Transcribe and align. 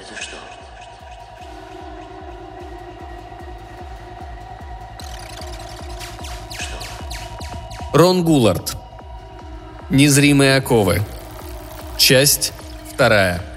Это 0.00 0.22
что? 0.22 0.36
Рон 7.92 8.24
Гулард. 8.24 8.76
Незримые 9.90 10.56
оковы. 10.56 11.02
Часть 11.98 12.52
вторая. 12.92 13.51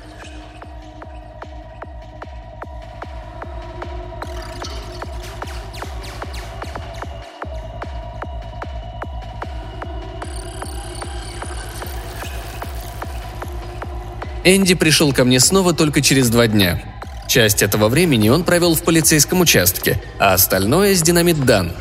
Энди 14.47 14.75
пришел 14.75 15.11
ко 15.11 15.25
мне 15.25 15.39
снова 15.39 15.73
только 15.73 16.01
через 16.01 16.29
два 16.29 16.45
дня. 16.45 16.79
Часть 17.27 17.63
этого 17.63 17.89
времени 17.89 18.29
он 18.29 18.43
провел 18.43 18.75
в 18.75 18.83
полицейском 18.83 19.41
участке, 19.41 19.99
а 20.19 20.35
остальное 20.35 20.93
с 20.93 21.01
динамит 21.01 21.43
Дан. 21.43 21.71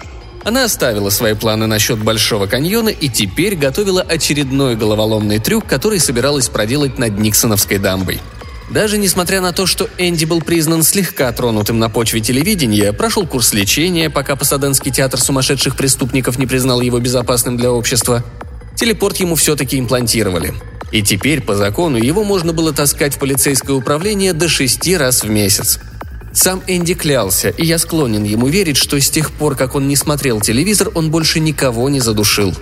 Она 0.44 0.64
оставила 0.64 1.10
свои 1.10 1.34
планы 1.34 1.66
насчет 1.66 1.98
Большого 1.98 2.46
каньона 2.46 2.88
и 2.88 3.10
теперь 3.10 3.54
готовила 3.54 4.00
очередной 4.00 4.76
головоломный 4.76 5.40
трюк, 5.40 5.66
который 5.66 6.00
собиралась 6.00 6.48
проделать 6.48 6.98
над 6.98 7.18
Никсоновской 7.18 7.76
дамбой. 7.76 8.22
Даже 8.70 8.96
несмотря 8.96 9.42
на 9.42 9.52
то, 9.52 9.66
что 9.66 9.90
Энди 9.98 10.24
был 10.24 10.40
признан 10.40 10.84
слегка 10.84 11.30
тронутым 11.32 11.78
на 11.78 11.90
почве 11.90 12.20
телевидения, 12.20 12.94
прошел 12.94 13.26
курс 13.26 13.52
лечения, 13.52 14.08
пока 14.08 14.36
Пасаденский 14.36 14.90
театр 14.90 15.20
сумасшедших 15.20 15.76
преступников 15.76 16.38
не 16.38 16.46
признал 16.46 16.80
его 16.80 16.98
безопасным 16.98 17.58
для 17.58 17.70
общества, 17.70 18.24
телепорт 18.74 19.18
ему 19.18 19.34
все-таки 19.34 19.78
имплантировали– 19.78 20.54
и 20.94 21.02
теперь, 21.02 21.40
по 21.40 21.56
закону, 21.56 21.96
его 21.96 22.22
можно 22.22 22.52
было 22.52 22.72
таскать 22.72 23.16
в 23.16 23.18
полицейское 23.18 23.74
управление 23.74 24.32
до 24.32 24.48
шести 24.48 24.96
раз 24.96 25.24
в 25.24 25.28
месяц. 25.28 25.80
Сам 26.32 26.62
Энди 26.68 26.94
клялся, 26.94 27.48
и 27.48 27.64
я 27.66 27.78
склонен 27.78 28.22
ему 28.22 28.46
верить, 28.46 28.76
что 28.76 29.00
с 29.00 29.10
тех 29.10 29.32
пор, 29.32 29.56
как 29.56 29.74
он 29.74 29.88
не 29.88 29.96
смотрел 29.96 30.40
телевизор, 30.40 30.92
он 30.94 31.10
больше 31.10 31.40
никого 31.40 31.88
не 31.88 31.98
задушил. 31.98 32.54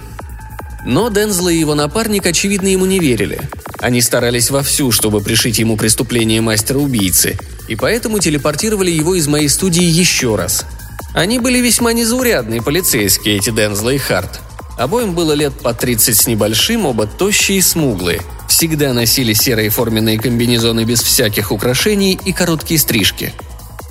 Но 0.86 1.10
Дензла 1.10 1.50
и 1.50 1.58
его 1.58 1.74
напарник, 1.74 2.24
очевидно, 2.24 2.68
ему 2.68 2.86
не 2.86 3.00
верили. 3.00 3.38
Они 3.80 4.00
старались 4.00 4.48
вовсю, 4.48 4.92
чтобы 4.92 5.20
пришить 5.20 5.58
ему 5.58 5.76
преступление 5.76 6.40
мастера-убийцы, 6.40 7.36
и 7.68 7.76
поэтому 7.76 8.18
телепортировали 8.18 8.90
его 8.90 9.14
из 9.14 9.28
моей 9.28 9.50
студии 9.50 9.84
еще 9.84 10.36
раз. 10.36 10.64
Они 11.12 11.38
были 11.38 11.58
весьма 11.58 11.92
незаурядные 11.92 12.62
полицейские, 12.62 13.36
эти 13.36 13.50
Дензла 13.50 13.90
и 13.90 13.98
Харт– 13.98 14.40
Обоим 14.82 15.14
было 15.14 15.32
лет 15.34 15.52
по 15.52 15.74
30 15.74 16.16
с 16.16 16.26
небольшим, 16.26 16.86
оба 16.86 17.06
тощие 17.06 17.58
и 17.58 17.62
смуглые. 17.62 18.20
Всегда 18.48 18.92
носили 18.92 19.32
серые 19.32 19.70
форменные 19.70 20.18
комбинезоны 20.18 20.82
без 20.82 21.00
всяких 21.00 21.52
украшений 21.52 22.18
и 22.24 22.32
короткие 22.32 22.80
стрижки. 22.80 23.32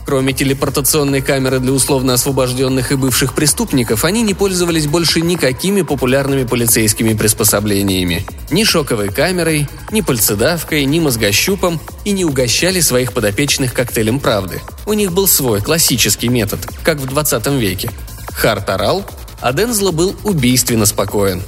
Кроме 0.06 0.34
телепортационной 0.34 1.22
камеры 1.22 1.60
для 1.60 1.72
условно 1.72 2.16
освобожденных 2.16 2.92
и 2.92 2.96
бывших 2.96 3.34
преступников, 3.34 4.04
они 4.04 4.22
не 4.22 4.34
пользовались 4.34 4.88
больше 4.88 5.22
никакими 5.22 5.82
популярными 5.82 6.44
полицейскими 6.44 7.14
приспособлениями. 7.14 8.26
Ни 8.50 8.66
шоковой 8.66 9.08
камерой, 9.14 9.70
ни 9.92 10.02
пальцедавкой, 10.02 10.84
ни 10.84 11.00
мозгощупом 11.00 11.80
и 12.04 12.12
не 12.12 12.26
угощали 12.26 12.82
своих 12.82 13.14
подопечных 13.14 13.74
коктейлем 13.74 14.20
правды. 14.20 14.60
У 14.86 14.92
них 14.92 15.14
был 15.14 15.26
свой 15.26 15.62
классический 15.62 16.28
метод, 16.28 16.60
как 16.84 16.98
в 16.98 17.06
20 17.06 17.48
веке. 17.48 17.90
Харт 18.34 18.70
орал, 18.70 19.06
а 19.42 19.54
Дензло 19.54 19.92
был 19.92 20.16
убийственно 20.24 20.86
спокоен. 20.86 21.44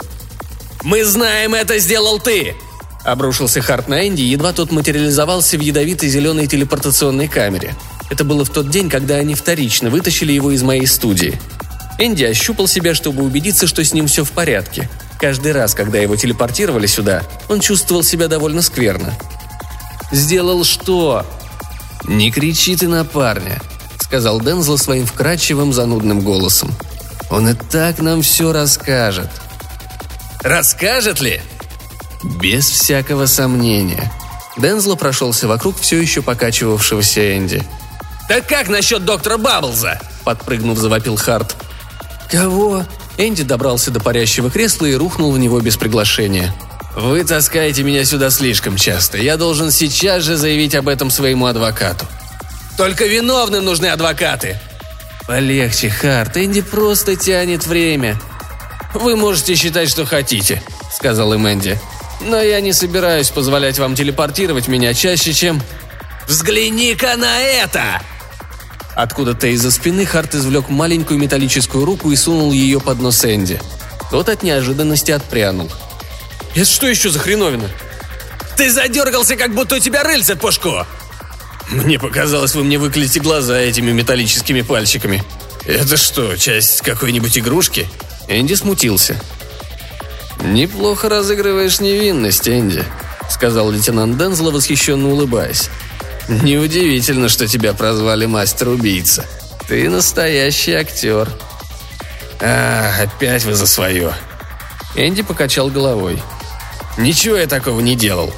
«Мы 0.83 1.05
знаем, 1.05 1.53
это 1.53 1.79
сделал 1.79 2.19
ты!» 2.19 2.55
Обрушился 3.03 3.61
Харт 3.61 3.87
на 3.87 4.07
Энди, 4.07 4.21
едва 4.21 4.53
тот 4.53 4.71
материализовался 4.71 5.57
в 5.57 5.61
ядовитой 5.61 6.09
зеленой 6.09 6.47
телепортационной 6.47 7.27
камере. 7.27 7.75
Это 8.09 8.23
было 8.23 8.45
в 8.45 8.49
тот 8.49 8.69
день, 8.69 8.89
когда 8.89 9.15
они 9.15 9.35
вторично 9.35 9.89
вытащили 9.89 10.31
его 10.31 10.51
из 10.51 10.63
моей 10.63 10.87
студии. 10.87 11.39
Энди 11.99 12.23
ощупал 12.23 12.67
себя, 12.67 12.95
чтобы 12.95 13.23
убедиться, 13.23 13.67
что 13.67 13.83
с 13.83 13.93
ним 13.93 14.07
все 14.07 14.23
в 14.23 14.31
порядке. 14.31 14.89
Каждый 15.19 15.51
раз, 15.51 15.73
когда 15.73 15.99
его 15.99 16.15
телепортировали 16.15 16.87
сюда, 16.87 17.23
он 17.49 17.59
чувствовал 17.59 18.03
себя 18.03 18.27
довольно 18.27 18.61
скверно. 18.61 19.13
«Сделал 20.11 20.63
что?» 20.63 21.25
«Не 22.05 22.31
кричи 22.31 22.75
ты 22.75 22.87
на 22.87 23.05
парня»,— 23.05 23.61
сказал 23.99 24.41
Дензел 24.41 24.77
своим 24.77 25.05
вкрадчивым 25.05 25.71
занудным 25.71 26.21
голосом. 26.21 26.71
Он 27.29 27.49
и 27.49 27.53
так 27.53 27.99
нам 27.99 28.21
все 28.21 28.51
расскажет. 28.51 29.29
Расскажет 30.41 31.21
ли? 31.21 31.41
Без 32.39 32.69
всякого 32.69 33.25
сомнения. 33.25 34.11
Дензло 34.57 34.95
прошелся 34.95 35.47
вокруг 35.47 35.79
все 35.79 35.99
еще 35.99 36.21
покачивавшегося 36.21 37.37
Энди. 37.37 37.63
«Так 38.27 38.47
как 38.47 38.69
насчет 38.69 39.03
доктора 39.03 39.37
Бабблза?»– 39.37 39.99
подпрыгнув, 40.23 40.77
завопил 40.77 41.17
Харт. 41.17 41.55
«Кого?» 42.29 42.85
Энди 43.17 43.43
добрался 43.43 43.91
до 43.91 43.99
парящего 43.99 44.49
кресла 44.49 44.85
и 44.85 44.95
рухнул 44.95 45.31
в 45.31 45.39
него 45.39 45.59
без 45.59 45.77
приглашения. 45.77 46.53
«Вы 46.95 47.23
таскаете 47.23 47.83
меня 47.83 48.05
сюда 48.05 48.29
слишком 48.29 48.77
часто. 48.77 49.17
Я 49.17 49.37
должен 49.37 49.71
сейчас 49.71 50.23
же 50.23 50.37
заявить 50.37 50.75
об 50.75 50.87
этом 50.87 51.09
своему 51.09 51.47
адвокату». 51.47 52.05
«Только 52.77 53.05
виновным 53.05 53.65
нужны 53.65 53.87
адвокаты», 53.87 54.59
«Полегче, 55.27 55.89
Харт, 55.89 56.37
Энди 56.37 56.61
просто 56.61 57.15
тянет 57.15 57.65
время». 57.65 58.19
«Вы 58.93 59.15
можете 59.15 59.55
считать, 59.55 59.89
что 59.89 60.05
хотите»,— 60.05 60.61
сказал 60.93 61.33
им 61.33 61.47
Энди. 61.47 61.79
«Но 62.21 62.39
я 62.39 62.61
не 62.61 62.73
собираюсь 62.73 63.29
позволять 63.29 63.79
вам 63.79 63.95
телепортировать 63.95 64.67
меня 64.67 64.93
чаще, 64.93 65.33
чем...» 65.33 65.61
«Взгляни-ка 66.27 67.15
на 67.17 67.39
это!» 67.39 68.01
Откуда-то 68.95 69.47
из-за 69.47 69.71
спины 69.71 70.05
Харт 70.05 70.35
извлек 70.35 70.69
маленькую 70.69 71.19
металлическую 71.19 71.85
руку 71.85 72.11
и 72.11 72.15
сунул 72.15 72.51
ее 72.51 72.79
под 72.79 72.99
нос 72.99 73.25
Энди. 73.25 73.59
Тот 74.11 74.29
от 74.29 74.43
неожиданности 74.43 75.11
отпрянул. 75.11 75.71
«Это 76.53 76.65
что 76.65 76.87
еще 76.87 77.09
за 77.09 77.19
хреновина?» 77.19 77.69
«Ты 78.55 78.71
задергался, 78.71 79.35
как 79.35 79.55
будто 79.55 79.77
у 79.77 79.79
тебя 79.79 80.03
рыльце 80.03 80.35
пушку!» 80.35 80.85
Мне 81.69 81.97
показалось, 81.97 82.55
вы 82.55 82.63
мне 82.63 82.77
выклеите 82.77 83.19
глаза 83.19 83.57
этими 83.59 83.91
металлическими 83.91 84.61
пальчиками. 84.61 85.23
Это 85.65 85.97
что, 85.97 86.35
часть 86.35 86.81
какой-нибудь 86.81 87.37
игрушки? 87.37 87.87
Энди 88.27 88.53
смутился. 88.53 89.19
«Неплохо 90.43 91.07
разыгрываешь 91.07 91.79
невинность, 91.79 92.49
Энди»,— 92.49 92.83
сказал 93.29 93.71
лейтенант 93.71 94.17
Дензло, 94.17 94.51
восхищенно 94.51 95.09
улыбаясь. 95.09 95.69
«Неудивительно, 96.27 97.29
что 97.29 97.47
тебя 97.47 97.73
прозвали 97.73 98.25
мастер-убийца. 98.25 99.25
Ты 99.67 99.89
настоящий 99.89 100.73
актер». 100.73 101.29
«А, 102.41 102.91
опять 103.01 103.45
вы 103.45 103.53
за 103.53 103.67
свое». 103.67 104.13
Энди 104.95 105.21
покачал 105.21 105.69
головой. 105.69 106.21
«Ничего 106.97 107.37
я 107.37 107.47
такого 107.47 107.79
не 107.79 107.95
делал». 107.95 108.33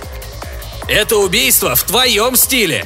«Это 0.87 1.17
убийство 1.17 1.75
в 1.75 1.83
твоем 1.83 2.35
стиле», 2.35 2.85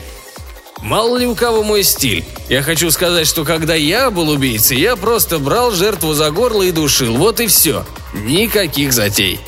Мало 0.81 1.17
ли 1.17 1.27
у 1.27 1.35
кого 1.35 1.63
мой 1.63 1.83
стиль. 1.83 2.25
Я 2.47 2.61
хочу 2.61 2.89
сказать, 2.91 3.27
что 3.27 3.43
когда 3.43 3.75
я 3.75 4.09
был 4.11 4.29
убийцей, 4.29 4.79
я 4.79 4.95
просто 4.95 5.39
брал 5.39 5.71
жертву 5.71 6.13
за 6.13 6.31
горло 6.31 6.63
и 6.63 6.71
душил. 6.71 7.15
Вот 7.17 7.39
и 7.39 7.47
все. 7.47 7.85
Никаких 8.13 8.93
затей. 8.93 9.39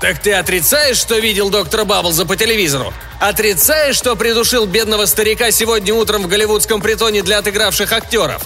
Так 0.00 0.20
ты 0.20 0.34
отрицаешь, 0.34 0.98
что 0.98 1.18
видел 1.18 1.48
доктора 1.48 1.84
Бабблза 1.84 2.26
по 2.26 2.36
телевизору? 2.36 2.92
Отрицаешь, 3.20 3.96
что 3.96 4.16
придушил 4.16 4.66
бедного 4.66 5.06
старика 5.06 5.50
сегодня 5.50 5.94
утром 5.94 6.24
в 6.24 6.28
голливудском 6.28 6.82
притоне 6.82 7.22
для 7.22 7.38
отыгравших 7.38 7.90
актеров? 7.90 8.42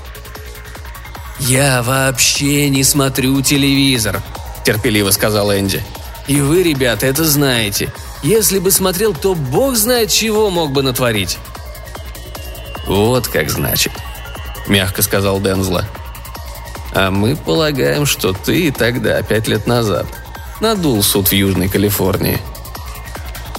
«Я 1.40 1.82
вообще 1.82 2.68
не 2.68 2.84
смотрю 2.84 3.40
телевизор»,– 3.42 4.22
терпеливо 4.64 5.10
сказал 5.10 5.52
Энди. 5.52 5.84
«И 6.26 6.40
вы, 6.40 6.62
ребята, 6.62 7.06
это 7.06 7.24
знаете. 7.24 7.92
Если 8.22 8.58
бы 8.58 8.70
смотрел, 8.70 9.14
то 9.14 9.34
бог 9.34 9.76
знает, 9.76 10.10
чего 10.10 10.50
мог 10.50 10.72
бы 10.72 10.82
натворить. 10.82 11.38
«Вот 12.88 13.28
как 13.28 13.50
значит»,— 13.50 13.92
мягко 14.66 15.02
сказал 15.02 15.40
Дензла. 15.40 15.84
«А 16.94 17.10
мы 17.10 17.36
полагаем, 17.36 18.06
что 18.06 18.32
ты 18.32 18.72
тогда, 18.72 19.20
пять 19.22 19.46
лет 19.46 19.66
назад, 19.66 20.06
надул 20.60 21.02
суд 21.02 21.28
в 21.28 21.32
Южной 21.32 21.68
Калифорнии». 21.68 22.40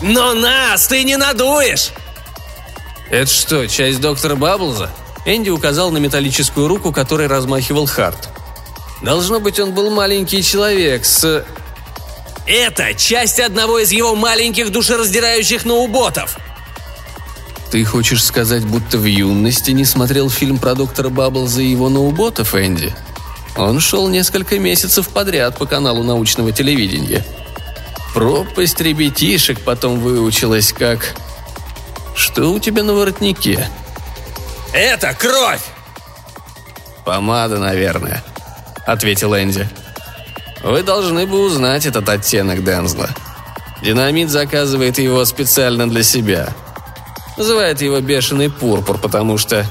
«Но 0.02 0.34
нас 0.34 0.88
ты 0.88 1.04
не 1.04 1.16
надуешь!» 1.16 1.92
«Это 3.12 3.30
что, 3.30 3.68
часть 3.68 4.02
доктора 4.02 4.36
Бабблза?» 4.36 4.90
Энди 5.26 5.50
указал 5.50 5.92
на 5.92 6.00
металлическую 6.00 6.68
руку, 6.68 6.92
которой 6.92 7.28
размахивал 7.28 7.86
Харт. 7.86 8.30
«Должно 9.04 9.40
быть, 9.40 9.60
он 9.60 9.74
был 9.74 9.92
маленький 9.92 10.42
человек 10.42 11.06
с...» 11.06 11.46
«Это 12.48 12.96
часть 12.96 13.40
одного 13.40 13.78
из 13.78 13.92
его 13.92 14.16
маленьких 14.16 14.72
душераздирающих 14.72 15.66
ноуботов!» 15.66 16.40
Ты 17.72 17.86
хочешь 17.86 18.24
сказать, 18.24 18.66
будто 18.66 18.98
в 18.98 19.06
юности 19.06 19.72
не 19.72 19.86
смотрел 19.86 20.30
фильм 20.30 20.58
про 20.58 20.74
доктора 20.74 21.10
Бабблза 21.10 21.62
и 21.62 21.68
его 21.68 21.90
ноуботов, 21.90 22.56
Энди? 22.56 22.94
Он 23.56 23.80
шел 23.80 24.08
несколько 24.08 24.58
месяцев 24.58 25.10
подряд 25.10 25.58
по 25.58 25.66
каналу 25.66 26.04
научного 26.04 26.52
телевидения. 26.52 27.24
Пропасть 28.14 28.80
ребятишек 28.82 29.60
потом 29.62 30.00
выучилась 30.00 30.74
как... 30.74 31.16
Что 32.16 32.52
у 32.52 32.60
тебя 32.60 32.84
на 32.84 32.94
воротнике? 32.94 33.70
Это 34.74 35.14
кровь! 35.14 35.64
Помада, 37.06 37.60
наверное, 37.60 38.24
ответил 38.86 39.36
Энди. 39.36 39.70
Вы 40.64 40.84
должны 40.84 41.26
бы 41.26 41.40
узнать 41.40 41.86
этот 41.86 42.10
оттенок 42.10 42.64
Дензла. 42.64 43.10
Динамит 43.82 44.30
заказывает 44.30 44.98
его 45.00 45.24
специально 45.24 45.90
для 45.90 46.04
себя. 46.04 46.50
Называет 47.40 47.82
его 47.82 48.02
бешеный 48.02 48.50
пурпур, 48.50 48.98
потому 48.98 49.38
что... 49.38 49.66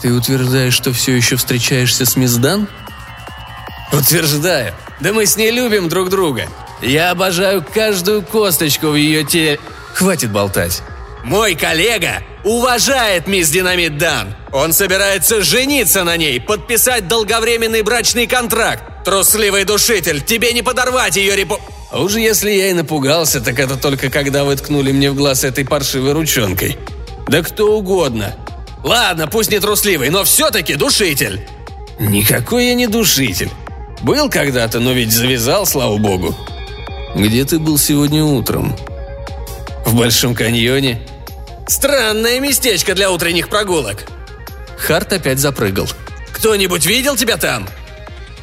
Ты 0.00 0.12
утверждаешь, 0.12 0.72
что 0.72 0.92
все 0.92 1.16
еще 1.16 1.34
встречаешься 1.34 2.06
с 2.06 2.14
мисс 2.14 2.36
Дан? 2.36 2.68
Утверждаю. 3.92 4.72
Да 5.00 5.12
мы 5.12 5.26
с 5.26 5.36
ней 5.36 5.50
любим 5.50 5.88
друг 5.88 6.10
друга. 6.10 6.46
Я 6.80 7.10
обожаю 7.10 7.64
каждую 7.74 8.22
косточку 8.22 8.86
в 8.86 8.94
ее 8.94 9.24
теле. 9.24 9.58
Хватит 9.94 10.30
болтать. 10.30 10.82
Мой 11.24 11.56
коллега 11.56 12.22
уважает 12.44 13.26
мисс 13.26 13.50
Динамит 13.50 13.98
Дан. 13.98 14.36
Он 14.52 14.72
собирается 14.72 15.42
жениться 15.42 16.04
на 16.04 16.16
ней, 16.16 16.40
подписать 16.40 17.08
долговременный 17.08 17.82
брачный 17.82 18.28
контракт. 18.28 19.04
Трусливый 19.04 19.64
душитель, 19.64 20.22
тебе 20.22 20.52
не 20.52 20.62
подорвать 20.62 21.16
ее 21.16 21.34
репу... 21.34 21.60
А 21.90 22.00
уж 22.00 22.14
если 22.14 22.50
я 22.50 22.70
и 22.70 22.72
напугался, 22.72 23.40
так 23.40 23.58
это 23.58 23.76
только 23.76 24.10
когда 24.10 24.44
вы 24.44 24.54
ткнули 24.56 24.92
мне 24.92 25.10
в 25.10 25.16
глаз 25.16 25.42
этой 25.42 25.64
паршивой 25.64 26.12
ручонкой. 26.12 26.78
Да 27.26 27.42
кто 27.42 27.76
угодно. 27.76 28.34
Ладно, 28.84 29.26
пусть 29.26 29.50
не 29.50 29.58
трусливый, 29.58 30.10
но 30.10 30.24
все-таки 30.24 30.76
душитель. 30.76 31.40
Никакой 31.98 32.66
я 32.66 32.74
не 32.74 32.86
душитель. 32.86 33.50
Был 34.02 34.30
когда-то, 34.30 34.78
но 34.78 34.92
ведь 34.92 35.12
завязал, 35.12 35.66
слава 35.66 35.96
богу. 35.98 36.34
Где 37.14 37.44
ты 37.44 37.58
был 37.58 37.76
сегодня 37.76 38.24
утром? 38.24 38.76
В 39.84 39.96
Большом 39.96 40.34
каньоне? 40.34 41.02
Странное 41.66 42.40
местечко 42.40 42.94
для 42.94 43.10
утренних 43.10 43.48
прогулок. 43.48 44.04
Харт 44.78 45.12
опять 45.12 45.40
запрыгал. 45.40 45.88
Кто-нибудь 46.32 46.86
видел 46.86 47.16
тебя 47.16 47.36
там? 47.36 47.68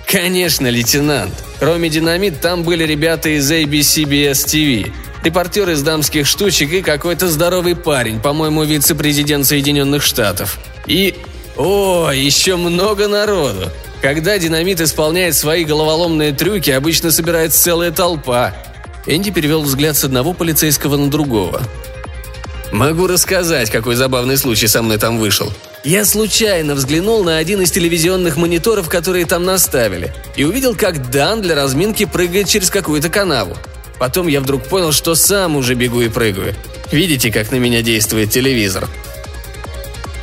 Конечно, 0.06 0.68
лейтенант. 0.68 1.47
Кроме 1.60 1.90
динамит, 1.90 2.40
там 2.40 2.64
были 2.64 2.84
ребята 2.84 3.30
из 3.30 3.52
ABCBS 3.52 4.46
TV, 4.46 4.92
репортер 5.24 5.70
из 5.70 5.82
дамских 5.82 6.28
штучек 6.28 6.72
и 6.72 6.82
какой-то 6.82 7.28
здоровый 7.28 7.76
парень, 7.76 8.20
по-моему, 8.20 8.64
вице-президент 8.64 9.46
Соединенных 9.46 10.04
Штатов. 10.04 10.60
И... 10.86 11.16
О, 11.56 12.12
еще 12.12 12.56
много 12.56 13.08
народу. 13.08 13.72
Когда 14.00 14.38
динамит 14.38 14.80
исполняет 14.80 15.36
свои 15.36 15.64
головоломные 15.64 16.32
трюки, 16.32 16.70
обычно 16.70 17.10
собирается 17.10 17.60
целая 17.60 17.90
толпа. 17.90 18.54
Энди 19.08 19.32
перевел 19.32 19.64
взгляд 19.64 19.98
с 19.98 20.04
одного 20.04 20.34
полицейского 20.34 20.98
на 20.98 21.10
другого. 21.10 21.64
«Могу 22.72 23.08
рассказать, 23.08 23.72
какой 23.72 23.96
забавный 23.96 24.38
случай 24.38 24.68
со 24.68 24.84
мной 24.84 25.00
там 25.00 25.18
вышел. 25.18 25.52
Я 25.84 26.06
случайно 26.06 26.76
взглянул 26.76 27.24
на 27.24 27.38
один 27.38 27.62
из 27.62 27.72
телевизионных 27.72 28.36
мониторов, 28.36 28.90
которые 28.90 29.26
там 29.26 29.46
наставили, 29.46 30.14
и 30.36 30.44
увидел, 30.44 30.76
как 30.76 31.12
Дан 31.12 31.42
для 31.42 31.56
разминки 31.56 32.06
прыгает 32.06 32.48
через 32.48 32.70
какую-то 32.70 33.10
канаву. 33.10 33.56
Потом 34.00 34.28
я 34.28 34.42
вдруг 34.42 34.64
понял, 34.64 34.92
что 34.92 35.16
сам 35.16 35.56
уже 35.56 35.76
бегу 35.76 36.02
и 36.02 36.10
прыгаю. 36.10 36.56
Видите, 36.92 37.32
как 37.32 37.52
на 37.52 37.56
меня 37.56 37.82
действует 37.82 38.32
телевизор? 38.32 38.88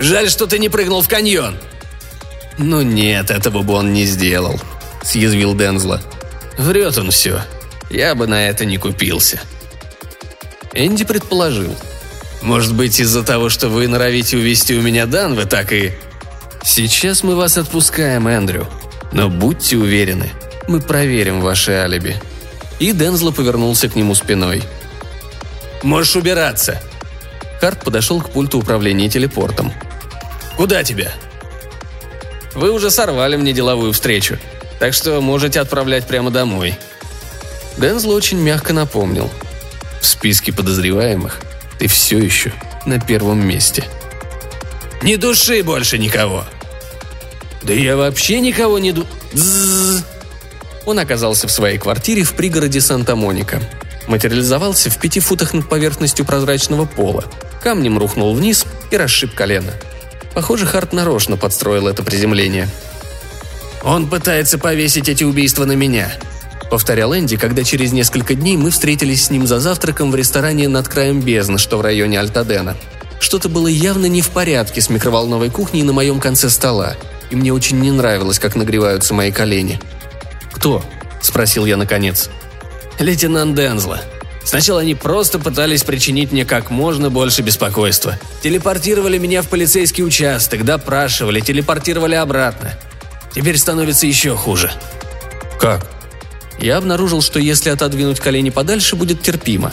Жаль, 0.01 0.29
что 0.29 0.47
ты 0.47 0.59
не 0.59 0.69
прыгнул 0.69 1.03
в 1.03 1.09
каньон. 1.09 1.57
Ну 2.59 2.83
нет, 2.83 3.31
этого 3.31 3.63
бы 3.63 3.75
он 3.75 3.93
не 3.93 4.05
сделал, 4.05 4.61
съязвил 5.03 5.55
Дензла. 5.55 6.01
Врет 6.59 6.99
он 6.99 7.11
все. 7.11 7.41
Я 7.91 8.15
бы 8.15 8.27
на 8.27 8.49
это 8.49 8.65
не 8.65 8.77
купился. 8.77 9.41
Энди 10.73 11.05
предположил– 11.05 11.77
может 12.45 12.75
быть, 12.75 13.01
из-за 13.01 13.23
того, 13.23 13.49
что 13.49 13.69
вы 13.69 13.89
норовите 13.89 14.37
увести 14.37 14.77
у 14.77 14.83
меня 14.83 15.07
Дан, 15.07 15.35
вы 15.35 15.47
так 15.47 15.73
и... 15.73 15.93
Сейчас 16.63 17.23
мы 17.23 17.37
вас 17.37 17.57
отпускаем, 17.57 18.29
Эндрю. 18.29 18.69
Но 19.13 19.29
будьте 19.29 19.77
уверены, 19.77 20.31
мы 20.69 20.81
проверим 20.81 21.41
ваше 21.41 21.73
алиби. 21.73 22.17
И 22.79 22.93
Дензло 22.93 23.33
повернулся 23.33 23.89
к 23.89 23.97
нему 23.97 24.15
спиной. 24.15 24.63
«Можешь 25.83 26.17
убираться!» 26.17 26.81
Харт 27.61 27.85
подошел 27.85 28.21
к 28.21 28.31
пульту 28.31 28.59
управления 28.59 29.09
телепортом. 29.09 29.73
«Куда 30.57 30.83
тебя?» 30.83 31.13
«Вы 32.55 32.71
уже 32.71 32.91
сорвали 32.91 33.37
мне 33.37 33.53
деловую 33.53 33.93
встречу, 33.93 34.39
так 34.79 34.95
что 34.95 35.21
можете 35.21 35.61
отправлять 35.61 36.07
прямо 36.07 36.31
домой». 36.31 36.75
Дензло 37.79 38.15
очень 38.15 38.39
мягко 38.39 38.73
напомнил. 38.73 39.31
В 40.01 40.07
списке 40.07 40.53
подозреваемых 40.53 41.41
ты 41.85 41.89
все 41.89 42.17
еще 42.17 42.51
на 42.87 42.99
первом 42.99 43.47
месте. 43.47 43.85
Не 45.03 45.19
души 45.19 45.63
больше 45.63 45.99
никого. 45.99 46.47
Да 47.63 47.75
я 47.75 47.99
вообще 47.99 48.41
никого 48.41 48.79
не 48.79 48.93
ду... 48.93 49.05
Дззз. 49.35 50.03
Он 50.87 50.99
оказался 50.99 51.47
в 51.47 51.51
своей 51.53 51.77
квартире 51.77 52.23
в 52.23 52.33
пригороде 52.33 52.81
Санта-Моника. 52.81 53.61
Материализовался 54.09 54.89
в 54.89 54.97
пяти 54.99 55.21
футах 55.21 55.53
над 55.53 55.69
поверхностью 55.69 56.25
прозрачного 56.25 56.87
пола. 56.87 57.27
Камнем 57.63 57.99
рухнул 57.99 58.35
вниз 58.35 58.65
и 58.91 58.97
расшиб 58.97 59.35
колено. 59.35 59.75
Похоже, 60.33 60.65
Харт 60.65 60.95
нарочно 60.95 61.37
подстроил 61.37 61.87
это 61.87 62.03
приземление. 62.03 62.67
«Он 63.83 64.09
пытается 64.09 64.57
повесить 64.57 65.11
эти 65.11 65.25
убийства 65.25 65.67
на 65.67 65.73
меня»,— 65.73 66.11
повторял 66.75 67.15
Энди, 67.15 67.37
когда 67.37 67.63
через 67.63 67.93
несколько 67.93 68.35
дней 68.35 68.57
мы 68.57 68.73
встретились 68.73 69.27
с 69.27 69.31
ним 69.31 69.47
за 69.47 69.61
завтраком 69.61 70.11
в 70.11 70.17
ресторане 70.17 70.67
над 70.67 70.89
краем 70.89 71.21
бездны, 71.21 71.57
что 71.57 71.79
в 71.79 71.83
районе 71.83 72.19
Альтадена. 72.19 72.77
Что-то 73.21 73.49
было 73.49 73.69
явно 73.69 74.07
не 74.07 74.23
в 74.23 74.31
порядке 74.31 74.81
с 74.81 74.91
микроволновой 74.91 75.51
кухней 75.51 75.85
на 75.85 75.93
моем 75.93 76.19
конце 76.19 76.51
стола, 76.51 76.97
и 77.31 77.37
мне 77.37 77.53
очень 77.53 77.79
не 77.79 77.93
нравилось, 77.93 78.41
как 78.41 78.57
нагреваются 78.57 79.15
мои 79.15 79.31
колени. 79.31 79.79
«Кто?»– 80.53 80.85
спросил 81.23 81.65
я 81.65 81.77
наконец. 81.77 82.29
«Лейтенант 82.99 83.55
Дензла», 83.55 84.01
Сначала 84.43 84.81
они 84.81 84.97
просто 84.97 85.39
пытались 85.39 85.85
причинить 85.85 86.33
мне 86.33 86.45
как 86.45 86.71
можно 86.71 87.09
больше 87.09 87.43
беспокойства. 87.43 88.19
Телепортировали 88.43 89.17
меня 89.17 89.43
в 89.43 89.49
полицейский 89.49 90.03
участок, 90.03 90.65
допрашивали, 90.65 91.39
телепортировали 91.39 92.17
обратно. 92.17 92.77
Теперь 93.33 93.59
становится 93.59 94.09
еще 94.09 94.35
хуже. 94.35 94.73
«Как?» 95.61 95.94
Я 96.59 96.77
обнаружил, 96.77 97.23
что 97.23 97.39
если 97.39 97.71
отодвинуть 97.71 98.21
колени 98.21 98.51
подальше, 98.51 98.97
будет 98.97 99.23
терпимо. 99.23 99.73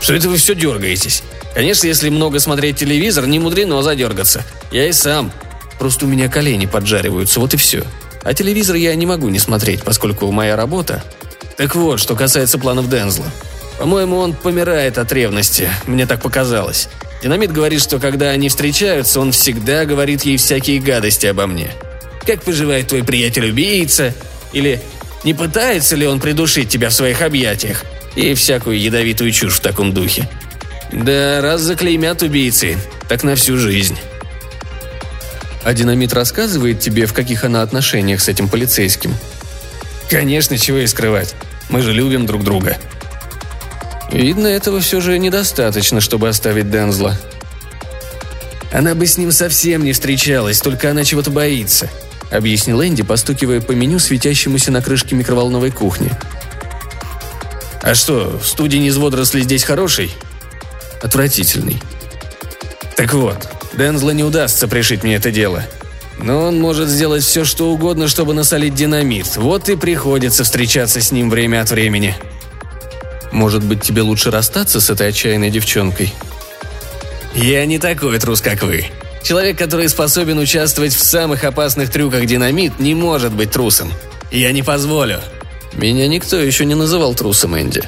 Что 0.00 0.14
это 0.14 0.28
вы 0.28 0.36
все 0.36 0.54
дергаетесь? 0.54 1.22
Конечно, 1.54 1.86
если 1.86 2.08
много 2.08 2.40
смотреть 2.40 2.76
телевизор, 2.76 3.26
не 3.26 3.38
мудрено 3.38 3.82
задергаться. 3.82 4.44
Я 4.70 4.88
и 4.88 4.92
сам. 4.92 5.32
Просто 5.78 6.06
у 6.06 6.08
меня 6.08 6.28
колени 6.28 6.66
поджариваются, 6.66 7.40
вот 7.40 7.54
и 7.54 7.56
все. 7.56 7.84
А 8.22 8.34
телевизор 8.34 8.76
я 8.76 8.94
не 8.94 9.06
могу 9.06 9.28
не 9.28 9.38
смотреть, 9.38 9.82
поскольку 9.82 10.30
моя 10.30 10.56
работа... 10.56 11.04
Так 11.56 11.76
вот, 11.76 12.00
что 12.00 12.16
касается 12.16 12.58
планов 12.58 12.90
Дензла. 12.90 13.26
По-моему, 13.78 14.16
он 14.18 14.32
помирает 14.32 14.98
от 14.98 15.12
ревности, 15.12 15.68
мне 15.86 16.04
так 16.04 16.20
показалось. 16.20 16.88
Динамит 17.22 17.52
говорит, 17.52 17.80
что 17.80 17.98
когда 17.98 18.30
они 18.30 18.48
встречаются, 18.48 19.20
он 19.20 19.32
всегда 19.32 19.84
говорит 19.84 20.24
ей 20.24 20.36
всякие 20.36 20.80
гадости 20.80 21.26
обо 21.26 21.46
мне. 21.46 21.70
Как 22.26 22.42
поживает 22.42 22.88
твой 22.88 23.04
приятель-убийца? 23.04 24.14
Или 24.52 24.80
не 25.24 25.32
пытается 25.32 25.96
ли 25.96 26.06
он 26.06 26.20
придушить 26.20 26.68
тебя 26.68 26.90
в 26.90 26.94
своих 26.94 27.22
объятиях? 27.22 27.84
И 28.14 28.34
всякую 28.34 28.78
ядовитую 28.78 29.32
чушь 29.32 29.56
в 29.56 29.60
таком 29.60 29.92
духе. 29.92 30.28
Да, 30.92 31.40
раз 31.40 31.62
заклеймят 31.62 32.22
убийцы, 32.22 32.76
так 33.08 33.24
на 33.24 33.34
всю 33.34 33.56
жизнь. 33.56 33.98
А 35.64 35.72
динамит 35.72 36.12
рассказывает 36.12 36.80
тебе, 36.80 37.06
в 37.06 37.14
каких 37.14 37.44
она 37.44 37.62
отношениях 37.62 38.20
с 38.20 38.28
этим 38.28 38.48
полицейским? 38.48 39.14
Конечно, 40.10 40.58
чего 40.58 40.78
и 40.78 40.86
скрывать. 40.86 41.34
Мы 41.70 41.80
же 41.80 41.92
любим 41.92 42.26
друг 42.26 42.44
друга. 42.44 42.76
Видно, 44.12 44.46
этого 44.46 44.80
все 44.80 45.00
же 45.00 45.18
недостаточно, 45.18 46.02
чтобы 46.02 46.28
оставить 46.28 46.70
Дензла. 46.70 47.18
Она 48.70 48.94
бы 48.94 49.06
с 49.06 49.16
ним 49.16 49.32
совсем 49.32 49.84
не 49.84 49.92
встречалась, 49.92 50.60
только 50.60 50.90
она 50.90 51.02
чего-то 51.04 51.30
боится–— 51.30 51.88
объяснил 52.30 52.82
Энди, 52.82 53.02
постукивая 53.02 53.60
по 53.60 53.72
меню, 53.72 53.98
светящемуся 53.98 54.70
на 54.70 54.82
крышке 54.82 55.14
микроволновой 55.14 55.70
кухни. 55.70 56.10
«А 57.82 57.94
что, 57.94 58.40
студень 58.42 58.86
из 58.86 58.96
водорослей 58.96 59.42
здесь 59.42 59.64
хороший?» 59.64 60.10
«Отвратительный». 61.02 61.82
«Так 62.96 63.12
вот, 63.12 63.48
Дензла 63.76 64.10
не 64.10 64.24
удастся 64.24 64.68
пришить 64.68 65.02
мне 65.02 65.16
это 65.16 65.30
дело. 65.30 65.64
Но 66.18 66.44
он 66.44 66.60
может 66.60 66.88
сделать 66.88 67.24
все, 67.24 67.44
что 67.44 67.70
угодно, 67.70 68.08
чтобы 68.08 68.34
насолить 68.34 68.74
динамит. 68.74 69.36
Вот 69.36 69.68
и 69.68 69.76
приходится 69.76 70.44
встречаться 70.44 71.00
с 71.00 71.12
ним 71.12 71.28
время 71.28 71.60
от 71.60 71.70
времени». 71.70 72.16
«Может 73.32 73.64
быть, 73.64 73.82
тебе 73.82 74.02
лучше 74.02 74.30
расстаться 74.30 74.80
с 74.80 74.88
этой 74.90 75.08
отчаянной 75.08 75.50
девчонкой?» 75.50 76.14
«Я 77.34 77.66
не 77.66 77.78
такой 77.78 78.18
трус, 78.18 78.40
как 78.40 78.62
вы», 78.62 78.86
Человек, 79.24 79.56
который 79.56 79.88
способен 79.88 80.38
участвовать 80.38 80.92
в 80.92 81.02
самых 81.02 81.44
опасных 81.44 81.90
трюках 81.90 82.26
динамит, 82.26 82.78
не 82.78 82.94
может 82.94 83.32
быть 83.32 83.50
трусом. 83.50 83.90
Я 84.30 84.52
не 84.52 84.62
позволю. 84.62 85.18
Меня 85.72 86.06
никто 86.08 86.36
еще 86.36 86.66
не 86.66 86.74
называл 86.74 87.14
трусом, 87.14 87.58
Энди. 87.58 87.82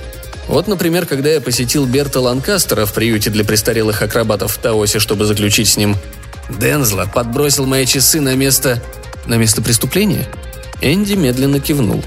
Вот, 0.48 0.66
например, 0.66 1.04
когда 1.04 1.28
я 1.28 1.42
посетил 1.42 1.84
Берта 1.84 2.20
Ланкастера 2.20 2.86
в 2.86 2.94
приюте 2.94 3.28
для 3.28 3.44
престарелых 3.44 4.00
акробатов 4.00 4.54
в 4.54 4.58
Таосе, 4.58 4.98
чтобы 4.98 5.26
заключить 5.26 5.68
с 5.68 5.76
ним 5.76 5.96
Дензла 6.48 7.04
подбросил 7.04 7.66
мои 7.66 7.84
часы 7.84 8.22
на 8.22 8.34
место... 8.34 8.82
на 9.26 9.34
место 9.34 9.60
преступления? 9.60 10.26
Энди 10.80 11.14
медленно 11.14 11.60
кивнул. 11.60 12.02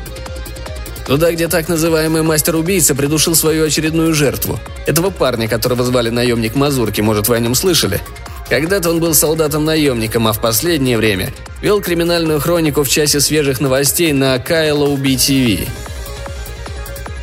Туда, 1.06 1.32
где 1.32 1.48
так 1.48 1.68
называемый 1.68 2.24
мастер-убийца 2.24 2.96
придушил 2.96 3.36
свою 3.36 3.66
очередную 3.66 4.16
жертву. 4.16 4.60
Этого 4.88 5.12
парня, 5.12 5.48
которого 5.48 5.84
звали 5.84 6.10
наемник 6.10 6.56
Мазурки, 6.56 7.02
может, 7.02 7.28
вы 7.28 7.36
о 7.36 7.40
нем 7.40 7.54
слышали? 7.54 8.02
Когда-то 8.50 8.90
он 8.90 9.00
был 9.00 9.14
солдатом-наемником, 9.14 10.28
а 10.28 10.34
в 10.34 10.42
последнее 10.42 10.98
время 10.98 11.32
вел 11.62 11.82
криминальную 11.82 12.40
хронику 12.40 12.84
в 12.84 12.90
часе 12.90 13.20
свежих 13.20 13.62
новостей 13.62 14.12
на 14.12 14.36
KLOB 14.38 15.04
TV. 15.04 15.68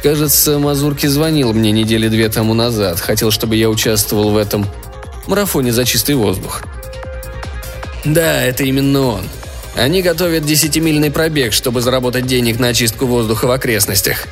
Кажется, 0.03 0.61
Мазурки 0.61 1.07
звонил 1.07 1.53
мне 1.53 1.73
недели 1.73 2.07
две 2.07 2.29
тому 2.29 2.55
назад, 2.55 3.01
хотел, 3.01 3.33
чтобы 3.33 3.57
я 3.57 3.69
участвовал 3.69 4.31
в 4.31 4.37
этом 4.37 4.67
марафоне 5.27 5.73
за 5.73 5.85
чистый 5.85 6.15
воздух. 6.15 6.63
Да, 8.05 8.45
это 8.45 8.63
именно 8.63 9.03
он. 9.03 9.23
Они 9.75 10.03
готовят 10.03 10.47
десятимильный 10.47 11.11
пробег, 11.11 11.53
чтобы 11.53 11.81
заработать 11.81 12.27
денег 12.27 12.61
на 12.61 12.69
очистку 12.69 13.07
воздуха 13.07 13.47
в 13.47 13.51
окрестностях. 13.51 14.29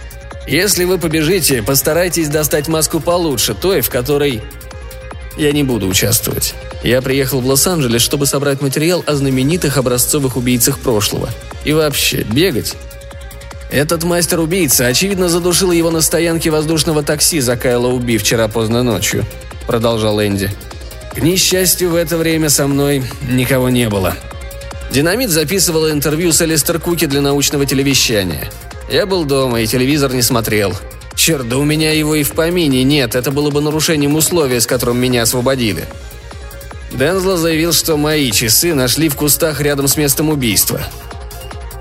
Если 0.47 0.85
вы 0.85 0.99
побежите, 0.99 1.61
постарайтесь 1.61 2.29
достать 2.29 2.69
маску 2.69 3.01
получше, 3.01 3.55
той, 3.55 3.81
в 3.81 3.91
которой 3.91 4.43
я 5.37 5.51
не 5.51 5.65
буду 5.65 5.89
участвовать. 5.89 6.55
Я 6.85 7.00
приехал 7.00 7.41
в 7.41 7.47
Лос-Анджелес, 7.47 8.03
чтобы 8.03 8.26
собрать 8.26 8.61
материал 8.61 9.03
о 9.07 9.14
знаменитых 9.14 9.79
образцовых 9.79 10.37
убийцах 10.37 10.79
прошлого. 10.79 11.31
И 11.64 11.73
вообще, 11.73 12.25
бегать. 12.25 12.75
Этот 13.71 14.05
мастер-убийца, 14.05 14.87
очевидно, 14.87 15.31
задушил 15.31 15.73
его 15.73 15.91
на 15.91 16.03
стоянке 16.03 16.50
воздушного 16.50 17.03
такси 17.03 17.41
за 17.41 17.57
Кайло 17.57 17.87
Уби 17.87 18.19
вчера 18.19 18.49
поздно 18.49 18.83
ночью, 18.83 19.25
продолжал 19.67 20.21
Энди. 20.21 20.50
К 21.14 21.23
несчастью, 21.23 21.88
в 21.88 21.95
это 21.95 22.19
время 22.19 22.50
со 22.50 22.67
мной 22.67 23.03
никого 23.31 23.71
не 23.71 23.88
было. 23.88 24.14
Динамит 24.91 25.31
записывал 25.31 25.91
интервью 25.91 26.33
с 26.33 26.43
Элистер 26.43 26.79
Куки 26.79 27.07
для 27.07 27.23
научного 27.23 27.64
телевещания. 27.64 28.50
Я 28.91 29.07
был 29.07 29.25
дома 29.25 29.62
и 29.62 29.67
телевизор 29.67 30.12
не 30.12 30.23
смотрел. 30.23 30.75
Черт, 31.17 31.49
да 31.49 31.57
у 31.57 31.64
меня 31.64 31.93
его 31.93 32.14
и 32.14 32.25
в 32.25 32.33
помине 32.33 32.85
нет, 32.85 33.14
это 33.14 33.31
было 33.31 33.50
бы 33.50 33.62
нарушением 33.62 34.17
условия, 34.17 34.61
с 34.61 34.67
которым 34.67 34.99
меня 34.99 35.23
освободили. 35.23 35.87
Дензло 36.95 37.37
заявил, 37.37 37.73
что 37.73 37.97
мои 37.97 38.31
часы 38.31 38.73
нашли 38.73 39.09
в 39.09 39.17
кустах 39.17 39.61
рядом 39.61 39.89
с 39.89 39.97
местом 39.97 40.31
убийства. 40.31 40.81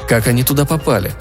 Как 0.08 0.27
они 0.27 0.43
туда 0.43 0.65
попали? 0.65 1.12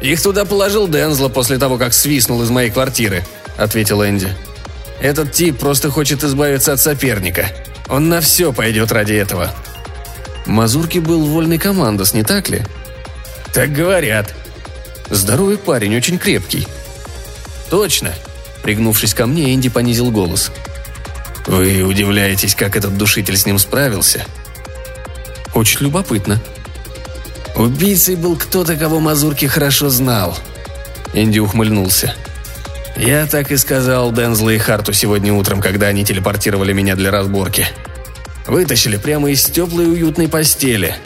Их 0.00 0.22
туда 0.22 0.46
положил 0.46 0.88
Дензло 0.88 1.28
после 1.28 1.58
того, 1.58 1.76
как 1.76 1.92
свистнул 1.92 2.42
из 2.42 2.50
моей 2.50 2.70
квартиры, 2.70 3.24
ответил 3.58 4.02
Энди. 4.02 4.32
Этот 5.00 5.32
тип 5.32 5.58
просто 5.58 5.90
хочет 5.90 6.24
избавиться 6.24 6.72
от 6.72 6.80
соперника. 6.80 7.50
Он 7.88 8.08
на 8.08 8.22
все 8.22 8.52
пойдет 8.54 8.90
ради 8.90 9.12
этого. 9.12 9.52
Мазурки 10.46 10.98
был 10.98 11.26
вольный 11.26 11.58
командос, 11.58 12.14
не 12.14 12.22
так 12.22 12.48
ли? 12.48 12.62
Так 13.52 13.70
говорят. 13.72 14.34
Здоровый 15.10 15.58
парень, 15.58 15.94
очень 15.94 16.18
крепкий. 16.18 16.66
Точно. 17.68 18.14
Пригнувшись 18.62 19.14
ко 19.14 19.26
мне, 19.26 19.54
Энди 19.54 19.68
понизил 19.68 20.10
голос. 20.10 20.50
Вы 21.46 21.82
удивляетесь, 21.82 22.54
как 22.54 22.76
этот 22.76 22.96
душитель 22.96 23.36
с 23.36 23.46
ним 23.46 23.58
справился? 23.58 24.24
Очень 25.54 25.80
любопытно. 25.80 26.40
Убийцей 27.56 28.16
был 28.16 28.36
кто-то, 28.36 28.76
кого 28.76 29.00
Мазурки 29.00 29.46
хорошо 29.46 29.88
знал. 29.88 30.38
Энди 31.14 31.38
ухмыльнулся. 31.38 32.14
Я 32.96 33.26
так 33.26 33.50
и 33.50 33.56
сказал 33.56 34.12
Дензлу 34.12 34.50
и 34.50 34.58
Харту 34.58 34.92
сегодня 34.92 35.32
утром, 35.32 35.60
когда 35.60 35.86
они 35.86 36.04
телепортировали 36.04 36.72
меня 36.72 36.96
для 36.96 37.10
разборки. 37.10 37.66
Вытащили 38.46 38.96
прямо 38.96 39.30
из 39.30 39.44
теплой 39.44 39.86
уютной 39.86 40.28
постели. 40.28 40.96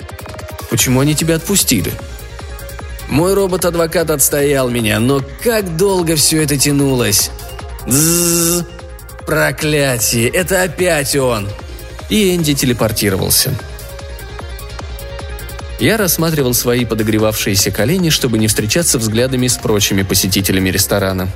Почему 0.71 1.01
они 1.01 1.15
тебя 1.15 1.37
отпустили? 1.37 1.93
Мой 3.09 3.35
робот-адвокат 3.35 4.11
отстоял 4.11 4.71
меня, 4.71 4.99
но 5.01 5.23
как 5.43 5.77
долго 5.77 6.17
все 6.17 6.43
это 6.43 6.57
тянулось. 6.57 7.31
Дзззз. 7.87 8.65
Проклятие, 9.27 10.29
это 10.29 10.63
опять 10.63 11.17
он. 11.17 11.49
И 12.09 12.35
Энди 12.35 12.55
телепортировался. 12.55 13.55
Я 15.79 15.97
рассматривал 15.97 16.55
свои 16.55 16.85
подогревавшиеся 16.85 17.71
колени, 17.71 18.11
чтобы 18.11 18.39
не 18.39 18.47
встречаться 18.47 18.99
взглядами 18.99 19.47
с 19.49 19.57
прочими 19.57 20.03
посетителями 20.03 20.71
ресторана. 20.71 21.29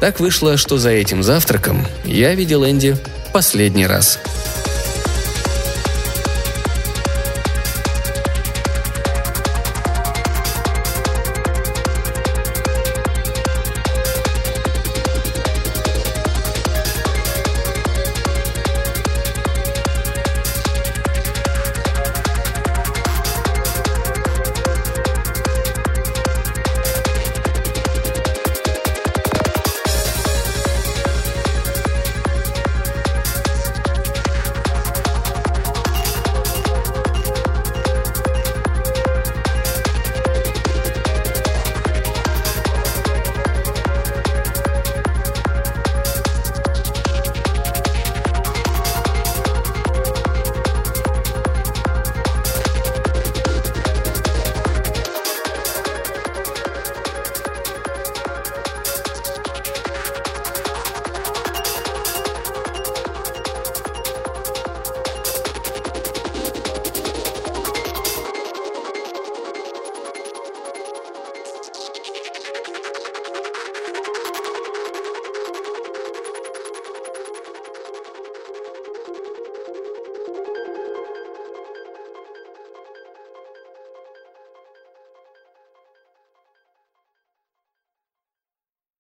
Так 0.00 0.20
вышло, 0.20 0.56
что 0.56 0.78
за 0.78 0.90
этим 0.90 1.22
завтраком 1.22 1.86
я 2.04 2.34
видел 2.34 2.64
Энди 2.64 2.96
последний 3.32 3.86
раз– 3.86 4.18